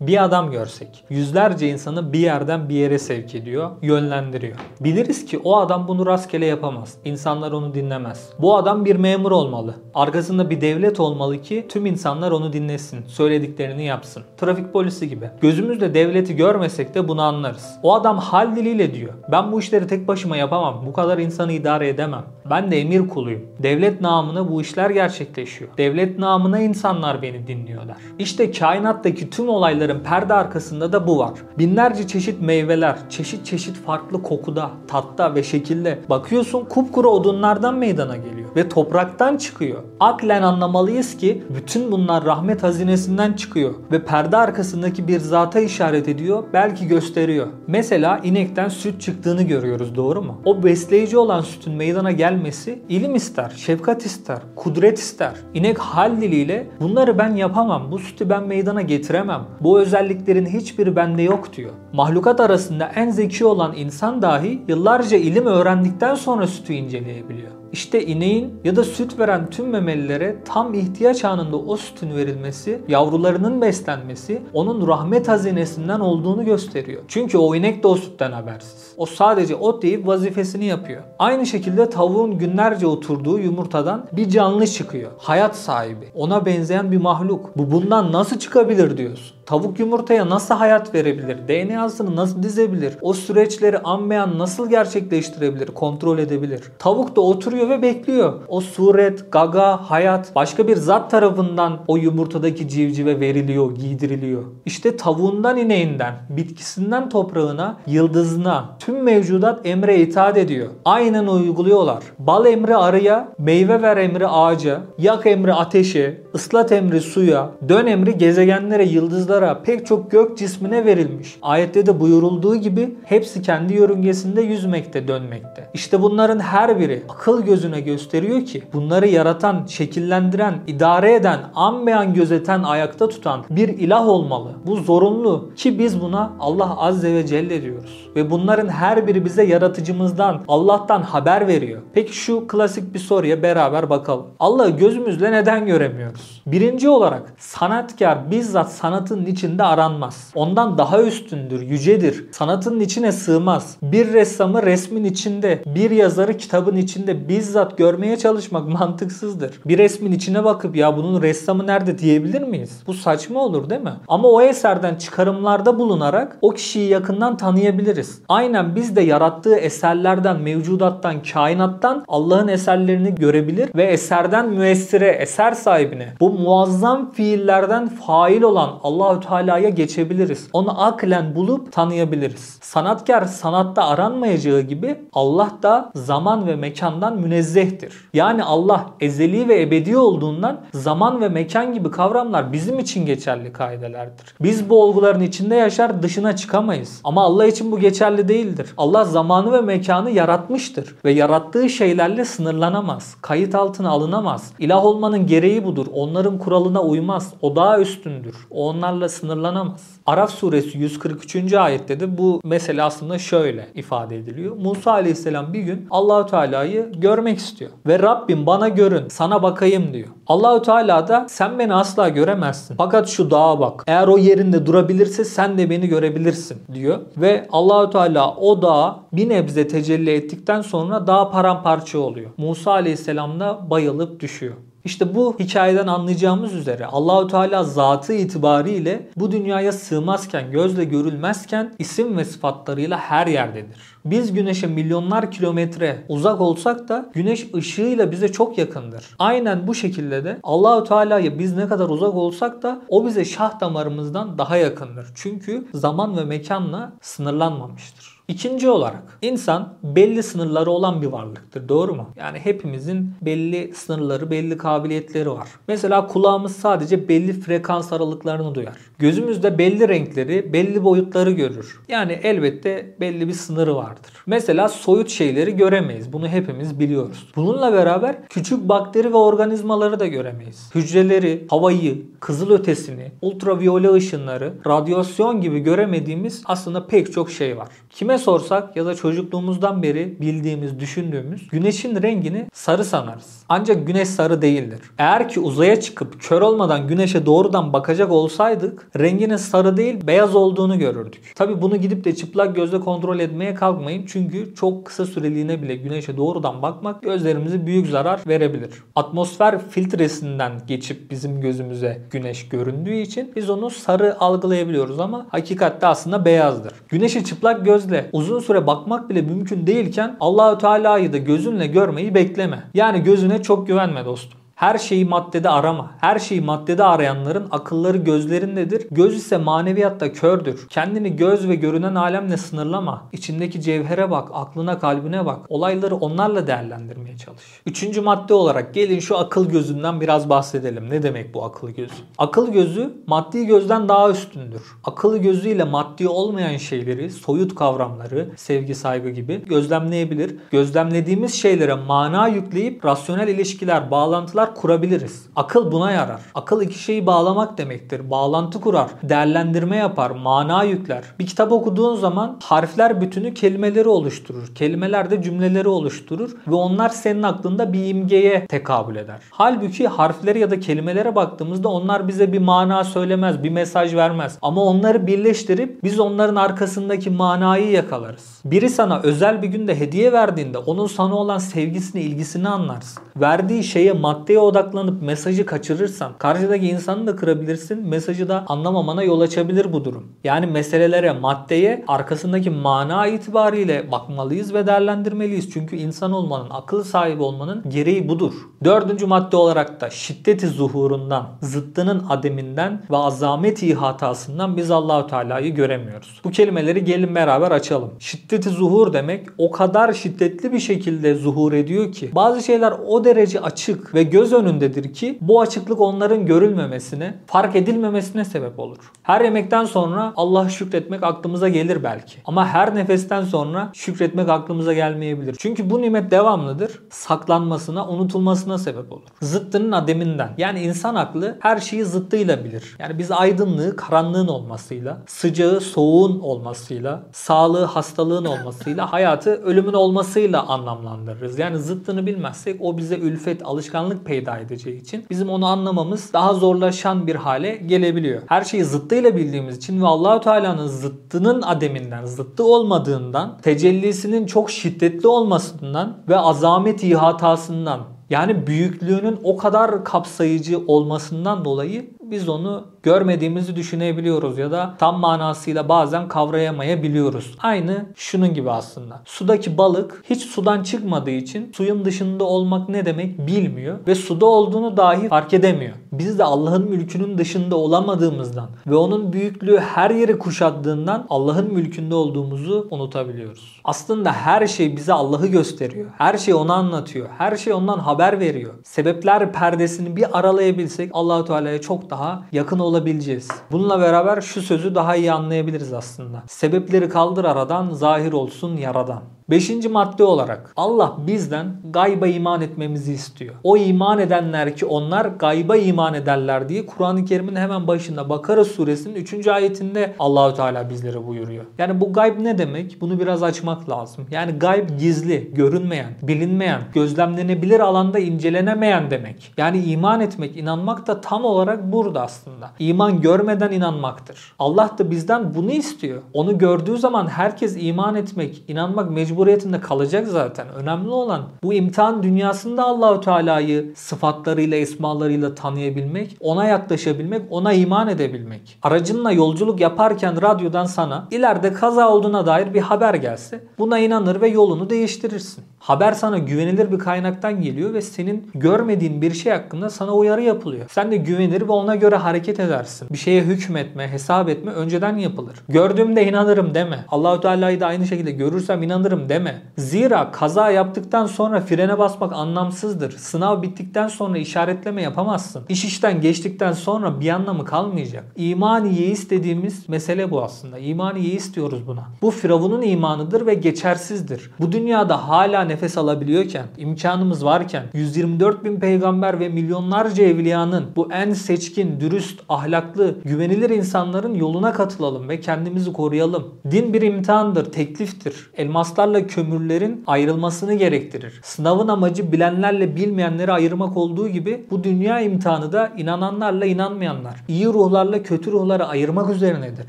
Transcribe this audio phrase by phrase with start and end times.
[0.00, 4.56] Bir adam görsek yüzlerce insanı bir yerden bir yere sevk ediyor, yönlendiriyor.
[4.80, 6.94] Biliriz ki o adam bunu rastgele yapamaz.
[7.04, 8.30] İnsanlar onu dinlemez.
[8.38, 9.74] Bu adam bir memur olmalı.
[9.94, 14.22] Arkasında bir devlet olmalı ki tüm insanlar onu dinlesin, söylediklerini yapsın.
[14.36, 15.30] Trafik polisi gibi.
[15.40, 17.78] Gözümüzle devleti görmesek de bunu anlarız.
[17.82, 19.12] O adam hal diliyle diyor.
[19.32, 20.86] Ben bu işleri tek başıma yapamam.
[20.86, 22.24] Bu kadar insanı idare edemem.
[22.50, 23.46] Ben de emir kuluyum.
[23.62, 25.70] Devlet namına bu işler gerçekleşiyor.
[25.78, 27.96] Devlet namına insanlar beni dinliyorlar.
[28.18, 29.48] İşte kainattaki tüm
[29.88, 31.32] olayların perde arkasında da bu var.
[31.58, 35.98] Binlerce çeşit meyveler, çeşit çeşit farklı kokuda, tatta ve şekilde.
[36.10, 39.82] Bakıyorsun kupkuru odunlardan meydana geliyor ve topraktan çıkıyor.
[40.00, 46.44] Aklen anlamalıyız ki bütün bunlar rahmet hazinesinden çıkıyor ve perde arkasındaki bir zata işaret ediyor,
[46.52, 47.46] belki gösteriyor.
[47.66, 50.40] Mesela inekten süt çıktığını görüyoruz doğru mu?
[50.44, 55.32] O besleyici olan sütün meydana gelmesi ilim ister, şefkat ister, kudret ister.
[55.54, 59.42] İnek hal diliyle bunları ben yapamam, bu sütü ben meydana getiremem.
[59.60, 61.70] Bu özelliklerin hiçbiri bende yok diyor.
[61.92, 67.58] Mahlukat arasında en zeki olan insan dahi yıllarca ilim öğrendikten sonra sütü inceleyebiliyor.
[67.72, 73.60] İşte ineğin ya da süt veren tüm memelilere tam ihtiyaç anında o sütün verilmesi, yavrularının
[73.60, 77.02] beslenmesi onun rahmet hazinesinden olduğunu gösteriyor.
[77.08, 78.94] Çünkü o inek de o sütten habersiz.
[78.96, 81.02] O sadece ot yiyip vazifesini yapıyor.
[81.18, 85.10] Aynı şekilde tavuğun günlerce oturduğu yumurtadan bir canlı çıkıyor.
[85.18, 86.08] Hayat sahibi.
[86.14, 87.58] Ona benzeyen bir mahluk.
[87.58, 89.36] Bu bundan nasıl çıkabilir diyorsun.
[89.46, 91.38] Tavuk yumurtaya nasıl hayat verebilir?
[91.48, 92.96] DNA'sını nasıl dizebilir?
[93.00, 95.66] O süreçleri anmayan nasıl gerçekleştirebilir?
[95.66, 96.60] Kontrol edebilir?
[96.78, 98.32] Tavuk da oturuyor ve bekliyor.
[98.48, 104.42] O suret, gaga, hayat başka bir zat tarafından o yumurtadaki civcive veriliyor, giydiriliyor.
[104.66, 110.68] İşte tavuğundan ineğinden, bitkisinden toprağına, yıldızına tüm mevcudat emre itaat ediyor.
[110.84, 112.02] Aynen uyguluyorlar.
[112.18, 118.18] Bal emri arıya, meyve ver emri ağaca, yak emri ateşe, ıslat emri suya, dön emri
[118.18, 121.38] gezegenlere, yıldızlara, pek çok gök cismine verilmiş.
[121.42, 125.70] Ayette de buyurulduğu gibi hepsi kendi yörüngesinde yüzmekte, dönmekte.
[125.74, 132.62] İşte bunların her biri akıl gözüne gösteriyor ki bunları yaratan, şekillendiren, idare eden, anmayan, gözeten,
[132.62, 134.50] ayakta tutan bir ilah olmalı.
[134.66, 138.08] Bu zorunlu ki biz buna Allah Azze ve Celle diyoruz.
[138.16, 141.82] Ve bunların her biri bize yaratıcımızdan, Allah'tan haber veriyor.
[141.92, 144.26] Peki şu klasik bir soruya beraber bakalım.
[144.38, 146.27] Allah'ı gözümüzle neden göremiyoruz?
[146.46, 150.30] Birinci olarak sanatkar bizzat sanatın içinde aranmaz.
[150.34, 152.26] Ondan daha üstündür, yücedir.
[152.32, 153.76] Sanatın içine sığmaz.
[153.82, 159.60] Bir ressamı resmin içinde, bir yazarı kitabın içinde bizzat görmeye çalışmak mantıksızdır.
[159.66, 162.82] Bir resmin içine bakıp ya bunun ressamı nerede diyebilir miyiz?
[162.86, 163.94] Bu saçma olur değil mi?
[164.08, 168.22] Ama o eserden çıkarımlarda bulunarak o kişiyi yakından tanıyabiliriz.
[168.28, 176.07] Aynen biz de yarattığı eserlerden, mevcudattan, kainattan Allah'ın eserlerini görebilir ve eserden müessire, eser sahibine
[176.20, 180.48] bu muazzam fiillerden fail olan Allahü Teala'ya geçebiliriz.
[180.52, 182.58] Onu aklen bulup tanıyabiliriz.
[182.62, 188.08] Sanatkar sanatta aranmayacağı gibi Allah da zaman ve mekandan münezzehtir.
[188.14, 194.34] Yani Allah ezeli ve ebedi olduğundan zaman ve mekan gibi kavramlar bizim için geçerli kaidelerdir.
[194.40, 197.00] Biz bu olguların içinde yaşar dışına çıkamayız.
[197.04, 198.74] Ama Allah için bu geçerli değildir.
[198.76, 203.16] Allah zamanı ve mekanı yaratmıştır ve yarattığı şeylerle sınırlanamaz.
[203.22, 204.52] Kayıt altına alınamaz.
[204.58, 205.86] İlah olmanın gereği budur.
[205.98, 207.34] Onların kuralına uymaz.
[207.42, 208.36] O daha üstündür.
[208.50, 209.97] O onlarla sınırlanamaz.
[210.08, 211.54] Araf suresi 143.
[211.54, 214.56] ayette de bu mesele aslında şöyle ifade ediliyor.
[214.56, 217.70] Musa aleyhisselam bir gün Allahü Teala'yı görmek istiyor.
[217.86, 220.08] Ve Rabbim bana görün, sana bakayım diyor.
[220.26, 222.74] Allahü Teala da sen beni asla göremezsin.
[222.76, 223.84] Fakat şu dağa bak.
[223.86, 226.98] Eğer o yerinde durabilirse sen de beni görebilirsin diyor.
[227.16, 232.30] Ve Allahü Teala o dağa bir nebze tecelli ettikten sonra dağ paramparça oluyor.
[232.36, 234.54] Musa aleyhisselam da bayılıp düşüyor.
[234.88, 242.16] İşte bu hikayeden anlayacağımız üzere Allahü Teala zatı itibariyle bu dünyaya sığmazken, gözle görülmezken isim
[242.16, 243.76] ve sıfatlarıyla her yerdedir.
[244.04, 249.04] Biz güneşe milyonlar kilometre uzak olsak da güneş ışığıyla bize çok yakındır.
[249.18, 253.60] Aynen bu şekilde de Allahü Teala'ya biz ne kadar uzak olsak da o bize şah
[253.60, 255.06] damarımızdan daha yakındır.
[255.14, 258.17] Çünkü zaman ve mekanla sınırlanmamıştır.
[258.28, 261.68] İkinci olarak insan belli sınırları olan bir varlıktır.
[261.68, 262.10] Doğru mu?
[262.16, 265.48] Yani hepimizin belli sınırları, belli kabiliyetleri var.
[265.68, 268.76] Mesela kulağımız sadece belli frekans aralıklarını duyar.
[268.98, 271.80] Gözümüz de belli renkleri, belli boyutları görür.
[271.88, 274.12] Yani elbette belli bir sınırı vardır.
[274.26, 276.12] Mesela soyut şeyleri göremeyiz.
[276.12, 277.26] Bunu hepimiz biliyoruz.
[277.36, 280.70] Bununla beraber küçük bakteri ve organizmaları da göremeyiz.
[280.74, 287.68] Hücreleri, havayı, kızıl ötesini, ultraviyole ışınları, radyasyon gibi göremediğimiz aslında pek çok şey var.
[287.90, 293.44] Kime Sorsak ya da çocukluğumuzdan beri bildiğimiz, düşündüğümüz güneşin rengini sarı sanarız.
[293.48, 294.80] Ancak güneş sarı değildir.
[294.98, 300.78] Eğer ki uzaya çıkıp kör olmadan güneşe doğrudan bakacak olsaydık renginin sarı değil beyaz olduğunu
[300.78, 301.32] görürdük.
[301.34, 304.06] Tabi bunu gidip de çıplak gözle kontrol etmeye kalkmayın.
[304.06, 308.70] Çünkü çok kısa süreliğine bile güneşe doğrudan bakmak gözlerimize büyük zarar verebilir.
[308.94, 316.24] Atmosfer filtresinden geçip bizim gözümüze güneş göründüğü için biz onu sarı algılayabiliyoruz ama hakikatte aslında
[316.24, 316.72] beyazdır.
[316.88, 322.62] Güneşe çıplak gözle uzun süre bakmak bile mümkün değilken Allahü Teala'yı da gözünle görmeyi bekleme.
[322.74, 324.37] Yani gözüne çok güvenme dostum.
[324.58, 325.90] Her şeyi maddede arama.
[326.00, 328.86] Her şeyi maddede arayanların akılları gözlerindedir.
[328.90, 330.66] Göz ise maneviyatta kördür.
[330.68, 333.08] Kendini göz ve görünen alemle sınırlama.
[333.12, 335.46] İçindeki cevhere bak, aklına kalbine bak.
[335.48, 337.42] Olayları onlarla değerlendirmeye çalış.
[337.66, 340.90] Üçüncü madde olarak gelin şu akıl gözünden biraz bahsedelim.
[340.90, 341.94] Ne demek bu akıl gözü?
[342.18, 344.62] Akıl gözü maddi gözden daha üstündür.
[344.84, 350.36] Akıl gözüyle maddi olmayan şeyleri, soyut kavramları, sevgi, saygı gibi gözlemleyebilir.
[350.50, 355.26] Gözlemlediğimiz şeylere mana yükleyip rasyonel ilişkiler, bağlantılar bağlantılar kurabiliriz.
[355.36, 356.20] Akıl buna yarar.
[356.34, 358.10] Akıl iki şeyi bağlamak demektir.
[358.10, 361.04] Bağlantı kurar, değerlendirme yapar, mana yükler.
[361.18, 364.54] Bir kitap okuduğun zaman harfler bütünü kelimeleri oluşturur.
[364.54, 369.20] Kelimeler de cümleleri oluşturur ve onlar senin aklında bir imgeye tekabül eder.
[369.30, 374.38] Halbuki harfleri ya da kelimelere baktığımızda onlar bize bir mana söylemez, bir mesaj vermez.
[374.42, 378.40] Ama onları birleştirip biz onların arkasındaki manayı yakalarız.
[378.44, 383.02] Biri sana özel bir günde hediye verdiğinde onun sana olan sevgisini, ilgisini anlarsın.
[383.16, 387.88] Verdiği şeye maddeye Oraya odaklanıp mesajı kaçırırsan karşıdaki insanı da kırabilirsin.
[387.88, 390.12] Mesajı da anlamamana yol açabilir bu durum.
[390.24, 395.50] Yani meselelere, maddeye arkasındaki mana itibariyle bakmalıyız ve değerlendirmeliyiz.
[395.50, 398.32] Çünkü insan olmanın, akıl sahibi olmanın gereği budur.
[398.64, 406.20] Dördüncü madde olarak da şiddeti zuhurundan, zıttının ademinden ve azameti hatasından biz Allahu Teala'yı göremiyoruz.
[406.24, 407.90] Bu kelimeleri gelin beraber açalım.
[407.98, 413.40] Şiddeti zuhur demek o kadar şiddetli bir şekilde zuhur ediyor ki bazı şeyler o derece
[413.40, 418.92] açık ve göz göz önündedir ki bu açıklık onların görülmemesine, fark edilmemesine sebep olur.
[419.02, 422.18] Her yemekten sonra Allah'a şükretmek aklımıza gelir belki.
[422.24, 425.36] Ama her nefesten sonra şükretmek aklımıza gelmeyebilir.
[425.38, 426.80] Çünkü bu nimet devamlıdır.
[426.90, 429.08] Saklanmasına, unutulmasına sebep olur.
[429.22, 430.30] Zıttının ademinden.
[430.38, 432.76] Yani insan aklı her şeyi zıttıyla bilir.
[432.78, 441.38] Yani biz aydınlığı karanlığın olmasıyla, sıcağı soğuğun olmasıyla, sağlığı hastalığın olmasıyla, hayatı ölümün olmasıyla anlamlandırırız.
[441.38, 447.06] Yani zıttını bilmezsek o bize ülfet, alışkanlık peyda edeceği için bizim onu anlamamız daha zorlaşan
[447.06, 448.22] bir hale gelebiliyor.
[448.26, 455.08] Her şeyi zıttıyla bildiğimiz için ve Allahu Teala'nın zıttının ademinden, zıttı olmadığından, tecellisinin çok şiddetli
[455.08, 457.80] olmasından ve azamet ihatasından
[458.10, 465.68] yani büyüklüğünün o kadar kapsayıcı olmasından dolayı biz onu görmediğimizi düşünebiliyoruz ya da tam manasıyla
[465.68, 467.34] bazen kavrayamayabiliyoruz.
[467.38, 469.02] Aynı şunun gibi aslında.
[469.04, 474.76] Sudaki balık hiç sudan çıkmadığı için suyun dışında olmak ne demek bilmiyor ve suda olduğunu
[474.76, 475.74] dahi fark edemiyor.
[475.92, 482.68] Biz de Allah'ın mülkünün dışında olamadığımızdan ve onun büyüklüğü her yeri kuşattığından Allah'ın mülkünde olduğumuzu
[482.70, 483.60] unutabiliyoruz.
[483.64, 485.86] Aslında her şey bize Allah'ı gösteriyor.
[485.98, 487.08] Her şey onu anlatıyor.
[487.18, 488.54] Her şey ondan haber veriyor.
[488.64, 493.28] Sebepler perdesini bir aralayabilsek Allahu Teala'ya çok daha yakın olabileceğiz.
[493.52, 496.22] Bununla beraber şu sözü daha iyi anlayabiliriz aslında.
[496.28, 499.17] Sebepleri kaldır aradan, zahir olsun yaradan.
[499.30, 503.34] Beşinci madde olarak Allah bizden gayba iman etmemizi istiyor.
[503.42, 508.94] O iman edenler ki onlar gayba iman ederler diye Kur'an-ı Kerim'in hemen başında Bakara suresinin
[508.94, 509.26] 3.
[509.26, 511.44] ayetinde Allahü Teala bizlere buyuruyor.
[511.58, 512.80] Yani bu gayb ne demek?
[512.80, 514.06] Bunu biraz açmak lazım.
[514.10, 519.32] Yani gayb gizli, görünmeyen, bilinmeyen, gözlemlenebilir alanda incelenemeyen demek.
[519.36, 522.50] Yani iman etmek, inanmak da tam olarak burada aslında.
[522.58, 524.32] İman görmeden inanmaktır.
[524.38, 526.02] Allah da bizden bunu istiyor.
[526.12, 530.46] Onu gördüğü zaman herkes iman etmek, inanmak mecbur mecburiyetinde kalacak zaten.
[530.48, 538.58] Önemli olan bu imtihan dünyasında Allahu Teala'yı sıfatlarıyla, esmalarıyla tanıyabilmek, ona yaklaşabilmek, ona iman edebilmek.
[538.62, 544.28] Aracınla yolculuk yaparken radyodan sana ileride kaza olduğuna dair bir haber gelse buna inanır ve
[544.28, 545.44] yolunu değiştirirsin.
[545.58, 550.66] Haber sana güvenilir bir kaynaktan geliyor ve senin görmediğin bir şey hakkında sana uyarı yapılıyor.
[550.70, 552.88] Sen de güvenir ve ona göre hareket edersin.
[552.92, 555.34] Bir şeye hükmetme, hesap etme önceden yapılır.
[555.48, 556.84] Gördüğümde inanırım deme.
[556.88, 559.42] Allahu Teala'yı da aynı şekilde görürsem inanırım deme.
[559.56, 562.90] Zira kaza yaptıktan sonra frene basmak anlamsızdır.
[562.90, 565.42] Sınav bittikten sonra işaretleme yapamazsın.
[565.48, 568.04] İş işten geçtikten sonra bir anlamı kalmayacak.
[568.16, 570.58] İmaniye istediğimiz mesele bu aslında.
[570.58, 571.84] İmaniye istiyoruz buna.
[572.02, 574.30] Bu Firavun'un imanıdır ve geçersizdir.
[574.40, 581.12] Bu dünyada hala nefes alabiliyorken, imkanımız varken 124 bin peygamber ve milyonlarca evliyanın bu en
[581.12, 586.34] seçkin, dürüst, ahlaklı, güvenilir insanların yoluna katılalım ve kendimizi koruyalım.
[586.50, 588.30] Din bir imtihandır, tekliftir.
[588.36, 591.20] Elmaslarla kömürlerin ayrılmasını gerektirir.
[591.22, 598.02] Sınavın amacı bilenlerle bilmeyenleri ayırmak olduğu gibi bu dünya imtihanı da inananlarla inanmayanlar, iyi ruhlarla
[598.02, 599.66] kötü ruhları ayırmak üzerinedir.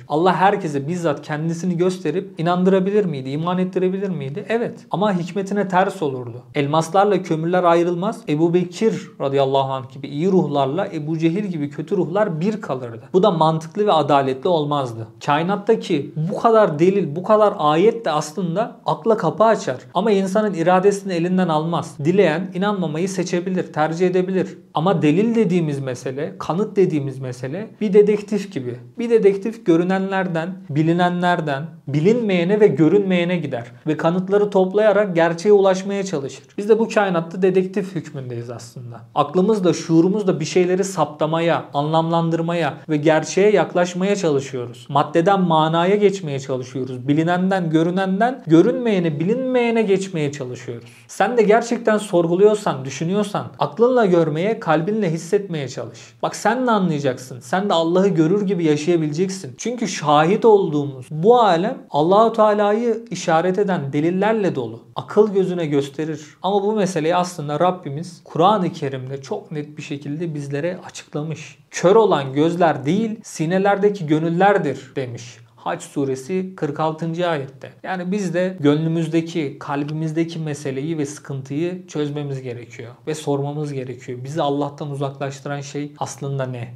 [0.08, 4.46] Allah herkese bizzat kendisini gösterip inandırabilir miydi, iman ettirebilir miydi?
[4.50, 4.80] Evet.
[4.92, 6.44] Ama hikmetine ters olurdu.
[6.56, 8.22] Elmaslarla kömürler ayrılmaz.
[8.30, 13.04] Ebu Bekir radıyallahu anh gibi iyi ruhlarla Ebu Cehil gibi kötü ruhlar bir kalırdı.
[13.14, 15.08] Bu da mantıklı ve adaletli olmazdı.
[15.26, 19.78] Kainattaki bu kadar delil, bu kadar ayet de aslında akla kapı açar.
[19.94, 21.98] Ama insanın iradesini elinden almaz.
[22.06, 24.58] Dileyen inanmamayı seçebilir, tercih edebilir.
[24.74, 28.76] Ama delil dediğimiz mesele, kanıt dediğimiz mesele bir dedektif gibi.
[29.00, 33.66] Bir dedektif görünenlerden, bilinenlerden, bilinmeyene ve görünmeyene gider.
[33.88, 36.44] Ve kanıtları toplayarak gerçeğe ulaşmaya çalışır.
[36.58, 39.02] Biz de bu kainatta dedektif hükmündeyiz aslında.
[39.16, 44.86] Aklımız da şuurumuz da bir şeyleri saptamaya, anlamlandırmaya ve gerçeğe yaklaşmaya çalışıyoruz.
[44.90, 47.08] Maddeden manaya geçmeye çalışıyoruz.
[47.08, 50.90] Bilinenden, görünenden, görünmeyene, bilinmeyene geçmeye çalışıyoruz.
[51.08, 56.00] Sen de gerçekten sorguluyorsan, düşünüyorsan, aklınla görmeye, kalbinle hissetmeye çalış.
[56.22, 57.40] Bak sen de anlayacaksın.
[57.40, 59.56] Sen de Allah'ı görür gibi yaşayabileceksin.
[59.58, 64.84] Çünkü şahit olduğumuz bu alem Allahu Teala'yı işaret eden delillerle dolu.
[64.96, 66.38] Akıl gözüne gösterir.
[66.42, 71.58] Ama bu meseleyi aslında Rabbimiz Kur'an-ı Kerim'de çok net bir şekilde bizlere açıklamış.
[71.72, 75.38] Kör olan gözler değil, sinelerdeki gönüllerdir demiş.
[75.56, 77.30] Haç suresi 46.
[77.30, 77.72] ayette.
[77.84, 84.20] Yani biz de gönlümüzdeki, kalbimizdeki meseleyi ve sıkıntıyı çözmemiz gerekiyor ve sormamız gerekiyor.
[84.24, 86.74] Bizi Allah'tan uzaklaştıran şey aslında ne?